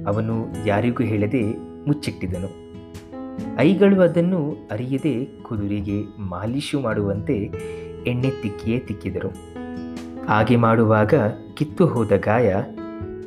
ಅವನು 0.05 0.45
ಯಾರಿಗೂ 0.65 1.03
ಹೇಳದೆ 1.03 1.43
ಮುಚ್ಚಿಟ್ಟಿದನು 1.88 2.67
ಐಗಳು 3.59 4.01
ಅದನ್ನು 4.01 4.67
ಅರಿಯದೆ 4.71 5.25
ಕುದುರೆಗೆ 5.25 6.03
ಮಾಲೀಶು 6.19 6.79
ಮಾಡುವಂತೆ 6.79 7.51
ಎಣ್ಣೆ 8.07 8.29
ತಿಕ್ಕಿಯೇ 8.41 8.79
ತಿಕ್ಕಿದರು. 8.79 9.29
ಹಾಗೆ 10.25 10.55
ಮಾಡುವಾಗ 10.55 11.13
ಕಿತ್ತು 11.58 11.88
ಹೋದ 11.88 12.12
ಗಾಯ 12.16 12.56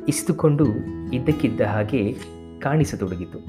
ಇಸ್ತುಕೊಂಡು 0.07 0.65
ಇದ್ದಕ್ಕಿದ್ದ 1.13 1.61
ಹಾಗೆ 1.61 2.15
ಕಾಣಿಸತೊಡಗಿತು. 2.59 3.39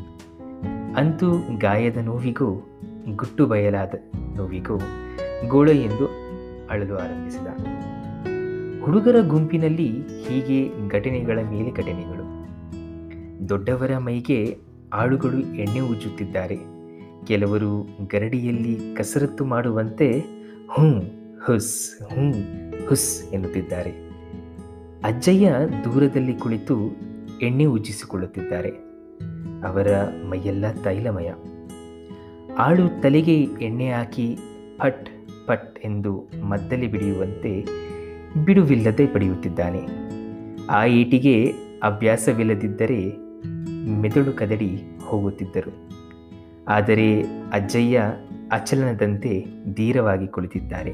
ಅಂತೂ 0.97 1.59
ಗಾಯದ 1.59 1.97
ನೋವಿಗೂ, 1.97 2.79
ಗುಟ್ಟು 3.15 3.47
ಬಯಲಾದ 3.47 3.95
ನೋವಿಗೂ 4.37 4.79
ಗೋಳ 5.49 5.69
ಎಂದು 5.69 6.07
ಅಳಲು 6.71 6.97
ಆರಂಭಿಸಿದ. 6.97 7.47
ಹುಡುಗರ 8.85 9.17
ಗುಂಪಿನಲ್ಲಿ 9.21 9.89
ಹೀಗೆ 10.01 10.89
ಘಟನೆಗಳ 10.89 11.39
ಮೇಲೆ 11.51 11.71
ಘಟನೆಗಳು. 11.71 12.25
ದೊಡ್ಡವರ 13.49 13.99
ಮೈಗೆ 13.99 14.59
ಆಳುಗಳು 14.93 15.39
ಎಣ್ಣೆ 15.39 15.81
ಉಜ್ಜುತ್ತಿದ್ದಾರೆ. 15.81 16.57
ಕೆಲವರು 17.27 17.83
ಗರಡಿಯಲ್ಲಿ 18.13 18.95
ಕಸರತ್ತು 18.97 19.45
ಮಾಡುವಂತೆ 19.45 20.25
ಹುಂ, 20.71 21.01
ಹುಸ್ 21.47 22.03
ಹುಂ, 22.03 22.33
ಹುಸ್ 22.89 23.33
ಎನ್ನುತ್ತಿದ್ದಾರೆ. 23.33 24.12
ಅಜ್ಜಯ್ಯ 25.05 25.55
ದೂರದಲ್ಲಿ 25.85 26.35
ಕುಳಿತು 26.35 26.97
ಎಣ್ಣೆ 27.43 27.65
ಉಜ್ಜಿಸಿಕೊಳ್ಳುತ್ತಿದ್ದಾರೆ. 27.65 28.69
ಅವರ 29.65 29.87
ಮೈಯೆಲ್ಲ 30.29 30.73
ತೈಲಮಯ. 30.73 31.33
ಆಳು 32.59 33.03
ತಲೆಗೆ 33.03 33.43
ಎಣ್ಣೆ 33.43 33.93
ಹಾಕಿ 33.93 34.39
ಪಟ್ 34.77 35.09
ಪಟ್ 35.47 35.79
ಎಂದು 35.85 36.31
ಮದ್ದಲಿ 36.43 36.87
ಬಿಡಿಯುವಂತೆ 36.87 37.65
ಬಿಡುವಿಲ್ಲದೆ 38.45 39.07
ಪಡೆಯುತ್ತಿದ್ದಾನೆ. 39.07 39.81
ಆ 40.71 40.85
ಏಟಿಗೆ 40.85 41.51
ಅಭ್ಯಾಸವಿಲ್ಲದಿದ್ದರೆ 41.83 43.13
ಮೆದುಳು 43.89 44.33
ಕದಡಿ 44.33 44.83
ಹೋಗುತ್ತಿದ್ದರು. 45.05 45.89
ಆದರೆ 46.69 47.23
ಅಜ್ಜಯ್ಯ 47.53 48.03
ಅಚಲನದಂತೆ 48.53 49.45
ಧೀರವಾಗಿ 49.75 50.27
ಕುಳಿತಿದ್ದಾರೆ. 50.27 50.93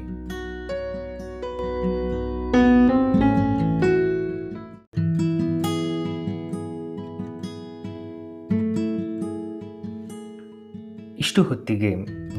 ಇಷ್ಟು 11.29 11.43
ಹೊತ್ತಿಗೆ 11.43 11.95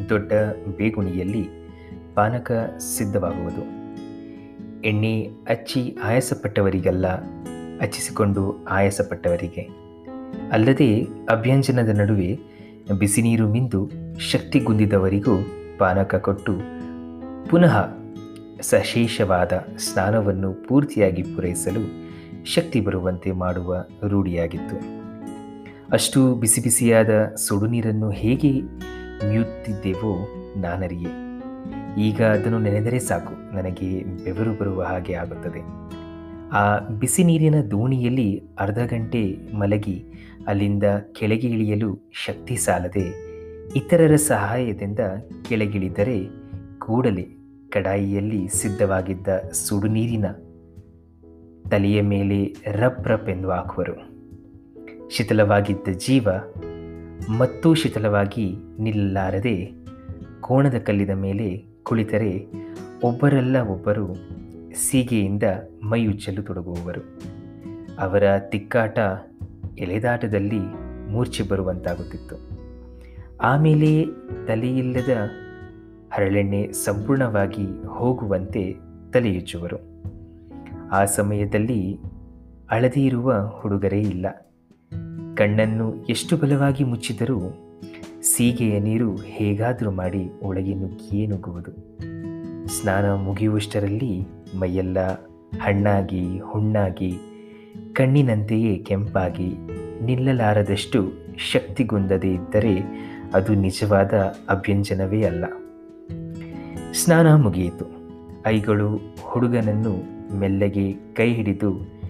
ದೊಡ್ಡ 0.08 0.32
ಬೇಗುಣಿಯಲ್ಲಿ 0.76 1.48
ಪಾನಕ 2.14 2.52
ಸಿದ್ಧವಾಗುವುದು. 2.78 3.60
ಎಣ್ಣೆ 4.82 5.22
ಹಚ್ಚಿ 5.22 5.96
ಆಯಾಸಪಟ್ಟವರಿಗೆಲ್ಲ 6.02 7.06
ಹಚ್ಚಿಸಿಕೊಂಡು 7.82 8.64
ಆಯಾಸಪಟ್ಟವರಿಗೆ. 8.64 9.68
ಅಲ್ಲದೆ 10.52 11.02
ಅಭ್ಯಂಜನದ 11.28 11.88
ನಡುವೆ 11.88 12.38
ಬಿಸಿ 12.98 13.22
ನೀರು 13.22 13.48
ಮಿಂದು 13.48 13.90
ಶಕ್ತಿಗುಂದಿದವರಿಗೂ 14.18 15.36
ಪಾನಕ 15.78 16.14
ಕೊಟ್ಟು 16.14 16.52
ಪುನಃ 17.48 17.88
ಸಶೇಷವಾದ 18.60 19.52
ಸ್ನಾನವನ್ನು 19.78 20.68
ಪೂರ್ತಿಯಾಗಿ 20.68 21.22
ಪೂರೈಸಲು 21.22 22.10
ಶಕ್ತಿ 22.44 22.80
ಬರುವಂತೆ 22.80 23.32
ಮಾಡುವ 23.32 23.84
ರೂಢಿಯಾಗಿತ್ತು. 24.08 24.99
ಅಷ್ಟು 25.92 26.34
ಬಿಸಿ 26.34 26.60
ಬಿಸಿಯಾದ 26.60 27.34
ಸುಡು 27.34 27.66
ನೀರನ್ನು 27.66 28.10
ಹೇಗೆ 28.10 28.50
ಮಿಯುತ್ತಿದ್ದೆವೋ 29.28 30.28
ನಾನರಿಯೇ. 30.56 31.12
ಈಗ 32.02 32.22
ಅದನ್ನು 32.22 32.58
ನೆನೆದರೆ 32.58 32.98
ಸಾಕು, 32.98 33.56
ನನಗೆ 33.56 34.04
ಬೆವರು 34.04 34.58
ಬರುವ 34.58 34.82
ಹಾಗೆ 34.82 35.14
ಆಗುತ್ತದೆ. 35.14 35.62
ಆ 36.52 36.78
ಬಿಸಿ 36.78 37.24
ನೀರಿನ 37.24 37.54
ದೋಣಿಯಲ್ಲಿ 37.70 38.42
ಅರ್ಧ 38.58 38.78
ಗಂಟೆ 38.78 39.22
ಮಲಗಿ 39.54 40.04
ಅಲ್ಲಿಂದ 40.46 40.84
ಕೆಳಗೆ 41.12 41.48
ಇಳಿಯಲು 41.48 42.10
ಶಕ್ತಿ 42.26 42.56
ಸಾಲದೆ 42.56 43.06
ಇತರರ 43.76 44.16
ಸಹಾಯದಿಂದ 44.16 44.98
ಕೆಳಗಿಳಿದರೆ 45.48 46.28
ಕೂಡಲೇ 46.78 47.26
ಕಡಾಯಿಯಲ್ಲಿ 47.70 48.48
ಸಿದ್ಧವಾಗಿದ್ದ 48.48 49.28
ಸುಡು 49.52 49.86
ನೀರಿನ 49.86 50.24
ತಲೆಯ 51.70 52.02
ಮೇಲೆ 52.02 52.56
ರಪ್ 52.72 53.08
ರಪ್ 53.08 53.28
ಎಂದು 53.28 53.50
ಹಾಕುವರು. 53.50 54.09
ಶಿಥಿಲವಾಗಿದ್ದ 55.10 55.88
ಜೀವ 55.96 56.28
ಮತ್ತೂ 57.38 57.74
ಶಿಥಿಲವಾಗಿ 57.74 58.56
ನಿಲ್ಲಲಾರದೆ 58.78 59.72
ಕೋಣದ 60.40 60.74
ಕಲ್ಲಿದ 60.74 61.10
ಮೇಲೆ 61.10 61.64
ಕುಳಿತರೆ 61.82 62.46
ಒಬ್ಬರಲ್ಲ 63.04 63.56
ಒಬ್ಬರು 63.56 64.14
ಸೀಗೆಯಿಂದ 64.74 65.42
ಮೈಯುಜ್ಜಲು 65.82 66.42
ತೊಡಗುವವರು. 66.42 67.22
ಅವರ 67.98 68.22
ತಿಕ್ಕಾಟ 68.38 68.98
ಎಳೆದಾಟದಲ್ಲಿ 69.78 70.60
ಮೂರ್ಛೆ 71.10 71.42
ಬರುವಂತಾಗುತ್ತಿತ್ತು. 71.42 72.36
ಆಮೇಲೆ 73.40 74.04
ತಲೆಯಿಲ್ಲದ 74.46 75.08
ಹರಳೆಣ್ಣೆ 76.12 76.72
ಸಂಪೂರ್ಣವಾಗಿ 76.72 77.86
ಹೋಗುವಂತೆ 77.86 78.76
ತಲೆಯುಚ್ಚುವರು. 79.12 80.02
ಆ 80.92 81.04
ಸಮಯದಲ್ಲಿ 81.04 81.98
ಅಳದಿರುವ 82.70 83.32
ಹುಡುಗರೇ 83.46 84.00
ಇಲ್ಲ. 84.00 84.26
ಕಣ್ಣನ್ನು 85.34 86.06
ಎಷ್ಟು 86.08 86.36
ಬಲವಾಗಿ 86.36 86.84
ಮುಚ್ಚಿದರೂ 86.84 87.40
ಸೀಗೆಯ 88.22 88.80
ನೀರು 88.80 89.16
ಹೇಗಾದರೂ 89.16 89.90
ಮಾಡಿ 89.90 90.30
ಒಳಗೆ 90.42 90.74
ನುಗ್ಗಿಯೇ 90.74 91.26
ನುಗ್ಗುವುದು. 91.26 91.70
ಸ್ನಾನ 92.68 93.14
ಮುಗಿಯುವಷ್ಟರಲ್ಲಿ 93.14 94.26
ಮೈಯೆಲ್ಲ 94.58 95.12
ಹಣ್ಣಾಗಿ, 95.62 96.38
ಹುಣ್ಣಾಗಿ, 96.38 97.18
ಕಣ್ಣಿನಂತೆಯೇ 97.92 98.78
ಕೆಂಪಾಗಿ 98.78 99.54
ನಿಲ್ಲಲಾರದಷ್ಟು 100.04 101.12
ಶಕ್ತಿಗುಂದದೇ 101.52 102.32
ಇದ್ದರೆ 102.32 102.78
ಅದು 103.34 103.54
ನಿಜವಾದ 103.54 104.14
ಅಭ್ಯಂಜನವೇ 104.48 105.22
ಅಲ್ಲ. 105.22 105.44
ಸ್ನಾನ 106.92 107.34
ಮುಗಿಯಿತು. 107.34 107.84
ಐಗಳು 108.46 109.14
ಹುಡುಗನನ್ನು 109.22 110.20
ಮೆಲ್ಲಗೆ 110.38 110.92
ಕೈ 110.92 111.32
ಹಿಡಿದು 111.32 112.00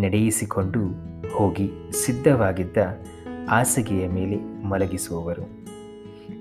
ನಡೆಯಿಸಿಕೊಂಡು 0.00 0.80
ಹೋಗಿ 1.38 1.70
ಸಿದ್ಧವಾಗಿದ್ದ 2.06 2.76
ಹಾಸಿಗೆಯ 3.48 4.08
ಮೇಲೆ 4.08 4.64
ಮಲಗಿಸುವವರು. 4.64 5.66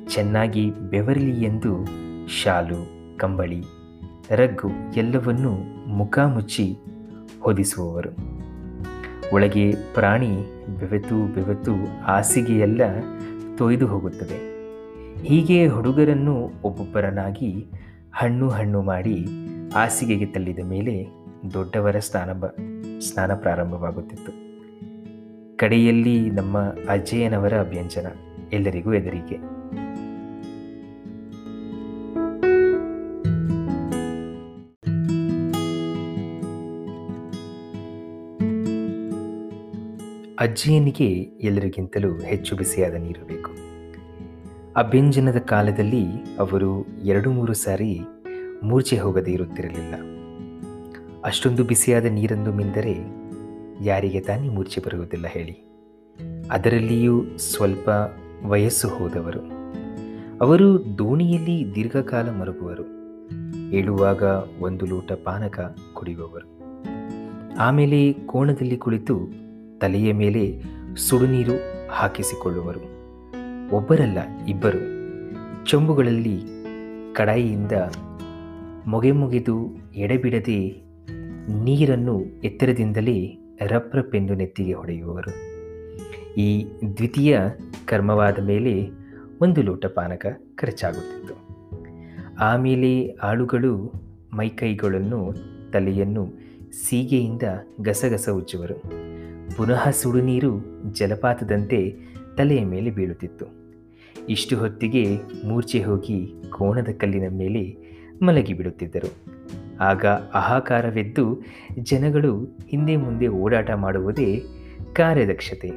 ಚೆನ್ನಾಗಿ 0.10 0.72
ಬೆವರಲಿ 0.72 1.44
ಎಂದು 1.44 1.86
ಶಾಲು, 2.27 2.88
ಕಂಬಳಿ, 3.18 3.63
ರಗ್ಗು 4.30 4.70
ಎಲ್ಲವನ್ನೂ 4.96 5.51
ಮುಖ 5.88 6.20
ಮುಚ್ಚಿ 6.20 6.77
ಹೊದಿಸುವವರು. 7.39 8.10
ಒಳಗೆ 9.34 9.75
ಪ್ರಾಣಿ 9.94 10.38
ಬೆವೆತು 10.80 11.34
ಬೆವೆತು 11.34 12.04
ಹಾಸಿಗೆಯೆಲ್ಲ 12.04 12.82
ತೊಯ್ದು 13.58 13.88
ಹೋಗುತ್ತದೆ. 13.88 14.58
ಹೀಗೆ 15.24 15.68
ಹುಡುಗರನ್ನು 15.68 16.51
ಒಬ್ಬೊಬ್ಬರನ್ನಾಗಿ 16.63 17.66
ಹಣ್ಣು 18.13 18.50
ಹಣ್ಣು 18.50 18.82
ಮಾಡಿ 18.82 19.25
ಹಾಸಿಗೆಗೆ 19.74 20.25
ತಳ್ಳಿದ 20.25 20.60
ಮೇಲೆ 20.63 21.08
ದೊಡ್ಡವರ 21.54 22.00
ಸ್ನಾನ 22.00 22.30
ಸ್ನಾನ 23.00 23.34
ಪ್ರಾರಂಭವಾಗುತ್ತಿತ್ತು. 23.34 24.47
ಕಡೆಯಲ್ಲಿ 25.58 26.30
ನಮ್ಮ 26.30 26.58
ಅಜ್ಜಯ್ಯನವರ 26.90 27.60
ಅಭ್ಯಂಜನ. 27.60 28.08
ಎಲ್ಲರಿಗೂ 28.54 28.92
ಹೆದರಿಕೆ. 28.92 29.36
ಅಜ್ಜಿಯನಿಗೆ 40.40 41.08
ಎಲ್ಲರಿಗಿಂತಲೂ 41.22 42.20
ಹೆಚ್ಚು 42.20 42.56
ಬಿಸಿಯಾದ 42.56 42.94
ನೀರು 42.94 43.28
ಬೇಕು. 43.28 43.52
ಅಭ್ಯಂಜನದ 44.74 45.38
ಕಾಲದಲ್ಲಿ 45.38 46.06
ಅವರು 46.40 46.86
ಎರಡು 47.04 47.32
ಮೂರು 47.32 47.54
ಸಾರಿ 47.54 48.00
ಮೂರ್ಛೆ 48.64 48.98
ಹೋಗದೇ 48.98 49.32
ಇರುತ್ತಿರಲಿಲ್ಲ. 49.32 49.96
ಅಷ್ಟೊಂದು 51.24 51.64
ಬಿಸಿಯಾದ 51.64 52.06
ನೀರನ್ನು 52.06 52.52
ಮಿಂದರೆ 52.52 53.26
ಯಾರಿಗೆ 53.81 54.19
ತಾನೇ 54.19 54.50
ಮೂರ್ಛೆ 54.50 54.81
ಬರುವುದಿಲ್ಲ 54.81 55.27
ಹೇಳಿ. 55.27 55.67
ಅದರಲ್ಲಿಯೂ 56.51 57.38
ಸ್ವಲ್ಪ 57.38 57.89
ವಯಸ್ಸು 58.46 58.89
ಹೋದವರು. 58.89 59.39
ಅವರು 60.41 60.98
ದೋಣಿಯಲ್ಲಿ 60.98 61.75
ದೀರ್ಘಕಾಲ 61.75 62.29
ಮರುಗುವರು 62.29 62.84
ಏಳುವಾಗ 63.72 64.24
ಒಂದು 64.60 64.86
ಲೋಟ 64.86 65.12
ಪಾನಕ 65.12 65.77
ಕುಡಿಯುವವರು. 65.93 66.57
ಆಮೇಲೆ 67.57 68.13
ಕೋಣದಲ್ಲಿ 68.13 68.77
ಕುಳಿತು 68.77 69.19
ತಲೆಯ 69.79 70.13
ಮೇಲೆ 70.13 70.63
ಸುಡುನೀರು 70.96 71.88
ಹಾಕಿಸಿಕೊಳ್ಳುವರು. 71.89 72.79
ಒಬ್ಬರಲ್ಲ 73.75 74.17
ಇಬ್ಬರು. 74.48 74.98
ಚೊಂಬುಗಳಲ್ಲಿ 75.65 76.41
ಕಡಾಯಿಯಿಂದ 77.13 77.72
ಮೊಗೆ 78.88 79.12
ಮುಗಿದು 79.12 79.77
ಎಡೆಬಿಡದೆ 79.96 80.81
ನೀರನ್ನು 81.63 82.24
ಎತ್ತರದಿಂದಲೇ 82.43 83.39
ರಪ್ರಪ್ಪೆಂದು 83.62 84.34
ನೆತ್ತಿಗೆ 84.34 84.74
ಹೊಡೆಯುವವರು. 84.74 85.58
ಈ 86.38 86.66
ದ್ವಿತೀಯ 86.98 87.40
ಕರ್ಮವಾದ 87.86 88.40
ಮೇಲೆ 88.40 88.90
ಒಂದು 89.42 89.62
ಲೋಟ 89.62 89.86
ಪಾನಕ 89.86 90.26
ಖರ್ಚಾಗುತ್ತಿತ್ತು. 90.56 91.48
ಆಮೇಲೆ 92.40 93.12
ಆಳುಗಳು 93.12 93.92
ಮೈಕೈಗಳನ್ನು, 94.34 95.34
ತಲೆಯನ್ನು 95.72 96.34
ಸೀಗೆಯಿಂದ 96.72 97.44
ಗಸಗಸ 97.82 98.30
ಉಜ್ಜುವರು. 98.30 98.82
ಪುನಃ 99.58 99.90
ಸುಡುನೀರು 99.90 100.66
ಜಲಪಾತದಂತೆ 100.94 101.96
ತಲೆಯ 102.38 102.66
ಮೇಲೆ 102.66 102.92
ಬೀಳುತ್ತಿತ್ತು. 102.92 103.46
ಇಷ್ಟು 104.30 104.58
ಹೊತ್ತಿಗೆ 104.58 105.18
ಮೂರ್ಛೆ 105.46 105.84
ಹೋಗಿ 105.84 106.34
ಕೋಣದ 106.50 106.88
ಕಲ್ಲಿನ 106.98 107.24
ಮೇಲೆ 107.30 107.78
ಮಲಗಿಬಿಡುತ್ತಿದ್ದರು. 108.22 109.37
ಆಗ 109.80 110.06
ಅಹಾಕಾರವಿದ್ದು 110.06 111.42
ಜನಗಳು 111.80 112.58
ಹಿಂದೆ 112.68 112.96
ಮುಂದೆ 112.96 113.27
ಓಡಾಟ 113.27 113.72
ಮಾಡುವುದೇ 113.72 114.44
ಕಾರ್ಯದಕ್ಷತೆ. 114.94 115.72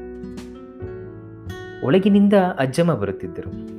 ಒಳಗಿನಿಂದ 1.87 2.33
ಅಜ್ಜಮ 2.59 2.95
ಬರುತ್ತಿದ್ದರು. 2.95 3.71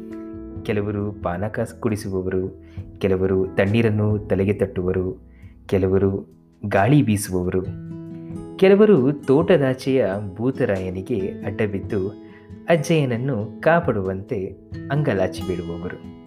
ಕೆಲವರು 0.63 1.11
ಪಾನಕ 1.11 1.59
ಕುಡಿಸುವವರು, 1.79 2.65
ಕೆಲವರು 2.97 3.47
ತಣ್ಣೀರನ್ನು 3.47 4.19
ತಲೆಗೆ 4.19 4.53
ತಟ್ಟುವರು, 4.53 5.17
ಕೆಲವರು 5.65 6.27
ಗಾಳಿ 6.65 7.03
ಬೀಸುವವರು. 7.03 7.65
ಕೆಲವರು 8.57 9.11
ತೋಟದಾಚೆಯ 9.11 10.05
ಭೂತರಾಯನಿಗೆ 10.35 11.19
ಅಡ್ಡಬಿದ್ದು 11.45 12.09
ಅಜ್ಜಯ್ಯನನ್ನು 12.69 13.61
ಕಾಪಾಡುವಂತೆ 13.61 14.57
ಅಂಗಲಾಚಿ 14.91 15.41
ಬಿಡುವವರು. 15.41 16.20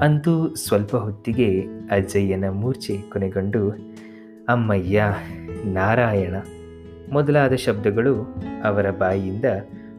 ಅಂತೂ 0.00 0.54
ಸ್ವಲ್ಪ 0.54 0.96
ಹೊತ್ತಿಗೆ 0.96 1.60
ಅಜ್ಜಯ್ಯನ 1.90 2.44
ಮೂರ್ಛೆ 2.50 2.98
ಕೊನೆಗೊಂಡು, 3.12 3.70
ಅಮ್ಮಯ್ಯ, 4.48 5.04
ನಾರಾಯಣ 5.64 6.34
ಮೊದಲಾದ 7.12 7.52
ಶಬ್ದಗಳು 7.52 8.14
ಅವರ 8.64 8.90
ಬಾಯಿಯಿಂದ 8.90 9.44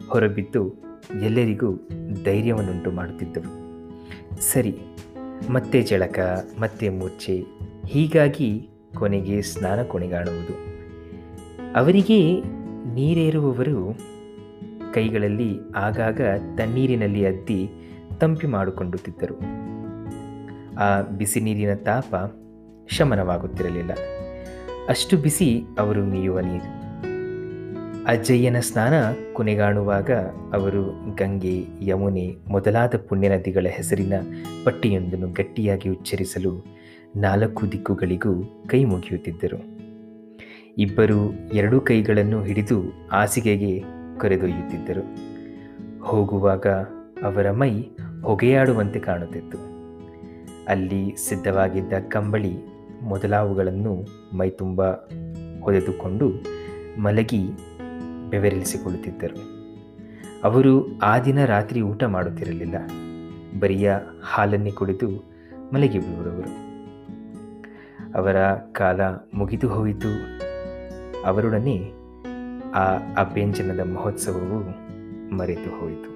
ಹೊರಬಿದ್ದು 0.10 0.76
ಎಲ್ಲರಿಗೂ 1.24 1.88
ಧೈರ್ಯವನ್ನುಂಟು 2.24 2.92
ಮಾಡುತ್ತಿದ್ದರು 2.92 3.52
ಸರಿ, 4.42 4.78
ಮತ್ತೆ 5.50 5.82
ಜಳಕ, 5.82 6.20
ಮತ್ತೆ 6.60 6.90
ಮೂರ್ಛೆ, 6.90 7.44
ಹೀಗಾಗಿ 7.88 8.70
ಕೊನೆಗೆ 8.96 9.42
ಸ್ನಾನ 9.42 9.84
ಕೊನೆಗಾಣುವುದು. 9.84 10.56
ಅವರಿಗೆ 11.74 12.42
ನೀರೇರುವವರು 12.94 13.98
ಕೈಗಳಲ್ಲಿ 14.94 15.60
ಆಗಾಗ 15.76 16.22
ತಣ್ಣೀರಿನಲ್ಲಿ 16.58 17.26
ಅದ್ದಿ 17.26 17.70
ತಂಪಿ 18.20 18.48
ಮಾಡಿಕೊಂಡುತ್ತಿದ್ದರು. 18.48 19.70
ಆ 20.80 21.02
ಬಿಸಿ 21.02 21.40
ನೀರಿನ 21.40 21.74
ತಾಪ 21.74 22.16
ಶಮನವಾಗುತ್ತಿರಲಿಲ್ಲ. 22.90 23.92
ಅಷ್ಟು 24.90 25.18
ಬಿಸಿ 25.18 25.62
ಅವರು 25.80 26.06
ಮೀಯುವ 26.06 26.40
ನೀರು. 26.40 26.80
ಅಜ್ಜಯ್ಯನ 28.06 28.60
ಸ್ನಾನ 28.60 28.94
ಕೊನೆಗಾಣುವಾಗ 29.34 30.12
ಅವರು 30.54 31.16
ಗಂಗೆ, 31.16 31.64
ಯಮುನೆ 31.82 32.36
ಮೊದಲಾದ 32.48 32.96
ಪುಣ್ಯ 33.10 33.30
ನದಿಗಳ 33.30 33.68
ಹೆಸರಿನ 33.70 34.14
ಪಟ್ಟಿಯೊಂದನ್ನು 34.64 35.30
ಗಟ್ಟಿಯಾಗಿ 35.30 35.90
ಉಚ್ಚರಿಸಲು 35.90 36.66
ನಾಲ್ಕು 37.16 37.72
ದಿಕ್ಕುಗಳಿಗೂ 37.72 38.64
ಕೈ 38.68 38.86
ಮುಗಿಯುತ್ತಿದ್ದರು. 38.86 39.80
ಇಬ್ಬರು 40.78 41.34
ಎರಡೂ 41.54 41.80
ಕೈಗಳನ್ನು 41.80 42.44
ಹಿಡಿದು 42.44 42.82
ಹಾಸಿಗೆಗೆ 43.12 43.84
ಕರೆದೊಯ್ಯುತ್ತಿದ್ದರು. 44.18 45.04
ಹೋಗುವಾಗ 46.04 46.68
ಅವರ 47.24 47.52
ಮೈ 47.52 47.82
ಹೊಗೆಯಾಡುವಂತೆ 48.24 49.00
ಕಾಣುತ್ತಿತ್ತು. 49.00 49.69
ಅಲ್ಲಿ 50.70 51.16
ಸಿದ್ಧವಾಗಿದ್ದ 51.30 51.94
ಕಂಬಳಿ 52.10 52.58
ಮೊದಲಾವುಗಳನ್ನು 53.02 54.06
ಮೈತುಂಬ 54.38 54.86
ಹೊದೆದುಕೊಂಡು 55.62 56.30
ಮಲಗಿ 57.02 57.50
ಬೆವರಿಸಿಕೊಳ್ಳುತ್ತಿದ್ದರು. 58.30 59.60
ಅವರು 60.44 61.00
ಆ 61.00 61.20
ದಿನ 61.20 61.46
ರಾತ್ರಿ 61.46 61.82
ಊಟ 61.82 62.04
ಮಾಡುತ್ತಿರಲಿಲ್ಲ. 62.04 62.76
ಬರಿಯ 63.60 63.94
ಹಾಲನ್ನೇ 64.24 64.72
ಕುಡಿದು 64.72 65.10
ಮಲಗಿ 65.74 66.00
ಬಿಡುವರು 66.00 66.70
ಅವರ 68.16 68.36
ಕಾಲ 68.54 69.02
ಮುಗಿದು 69.34 69.68
ಹೋಯಿತು. 69.68 70.12
ಅವರೊಡನೆ 71.26 71.92
ಆ 72.72 72.84
ಅಭ್ಯಂಜನದ 73.18 73.80
ಮಹೋತ್ಸವವು 73.80 74.58
ಮರೆತು 75.38 75.80
ಹೋಯಿತು. 75.80 76.09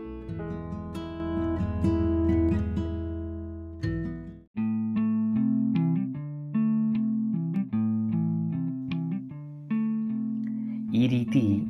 ಈ 11.03 11.07
ರೀತಿ 11.07 11.65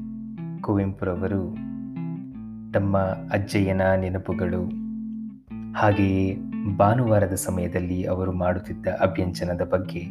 ಕುವೆಂಪುರವರು 0.62 1.56
ತಮ್ಮ 2.74 2.98
ಅಜ್ಜಯ್ಯನ 3.32 3.82
ನೆನಪುಗಳು 4.02 4.70
ಹಾಗೆಯೇ 5.74 6.38
ಭಾನುವಾರದ 6.78 7.34
ಸಮಯದಲ್ಲಿ 7.34 8.04
ಅವರು 8.04 8.32
ಮಾಡುತ್ತಿದ್ದ 8.32 8.88
ಅಭ್ಯಂಜನದ 8.88 9.62
ಬಗ್ಗೆ 9.62 10.02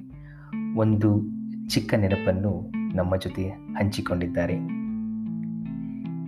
ಒಂದು 0.76 1.22
ಚಿಕ್ಕ 1.68 1.94
ನೆನಪನ್ನು 1.94 2.72
ನಮ್ಮ 2.96 3.16
ಜೊತೆ 3.16 3.48
ಹಂಚಿಕೊಂಡಿದ್ದಾರೆ. 3.48 4.54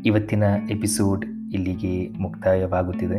ಇವತ್ತಿನ 0.04 0.42
ಎಪಿಸೋಡ್ 0.70 1.24
ಇಲ್ಲಿಗೆ 1.52 2.09
ಮುಕ್ತಾಯವಾಗುತ್ತಿದೆ. 2.18 3.18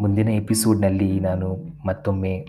ಮುಂದಿನ 0.00 0.28
ಎಪಿಸೋಡ್ನಲ್ಲಿ 0.28 1.20
ನಾನು 1.20 1.56
ಮತ್ತೊಮ್ಮೆ 1.86 2.48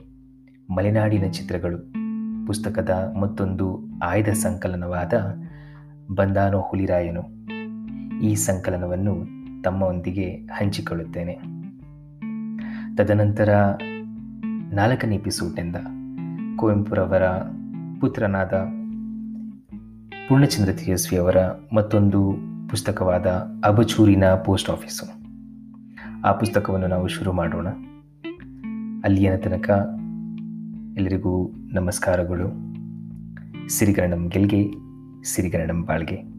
ಮಲೆನಾಡಿನ 0.70 1.32
ಚಿತ್ರಗಳು 1.32 2.05
ಪುಸ್ತಕದ 2.46 3.14
ಮತ್ತೊಂದು 3.20 3.80
ಆಯ್ದ 4.04 4.28
ಸಂಕಲನವಾದ 4.28 5.14
ಬಂದಾನೋ 6.16 6.60
ಹುಲಿರಾಯನು. 6.60 7.22
ಈ 8.22 8.36
ಸಂಕಲನವನ್ನು 8.36 9.26
ತಮ್ಮೊಂದಿಗೆ 9.64 10.30
ಹಂಚಿಕೊಳ್ಳುತ್ತೇನೆ. 10.32 11.40
ತದನಂತರ 12.98 13.50
ನಾಲ್ಕನೇ 14.74 15.16
ಎಪಿಸೋಡ್ನಿಂದ 15.16 15.76
ಕುವೆಂಪುರವರ 16.58 17.28
ಪುತ್ರನಾದ 18.02 18.54
ಪೂರ್ಣಚಂದ್ರ 20.30 20.74
ತೇಜಸ್ವಿ 20.74 21.20
ಅವರ 21.20 21.38
ಮತ್ತೊಂದು 21.74 22.36
ಪುಸ್ತಕವಾದ 22.70 23.28
ಅಬಚೂರಿನ 23.66 24.24
ಪೋಸ್ಟ್ 24.26 24.70
ಆಫೀಸು. 24.70 25.26
ಆ 26.26 26.32
ಪುಸ್ತಕವನ್ನು 26.32 26.88
ನಾವು 26.88 27.08
ಶುರು 27.08 27.34
ಮಾಡೋಣ. 27.34 27.68
ಅಲ್ಲಿಯ 29.04 29.38
ತನಕ 29.38 29.95
ಎಲ್ಲರಿಗೂ 30.98 31.54
ನಮಸ್ಕಾರಗಳು. 31.72 32.48
ಸಿರಿಗರಣಂ 33.70 34.28
ಗೆಲ್ಗೆ 34.28 34.72
ಸಿರಿಗರಣಂ 35.24 35.86
ಬಾಳ್ಗೆ. 35.86 36.35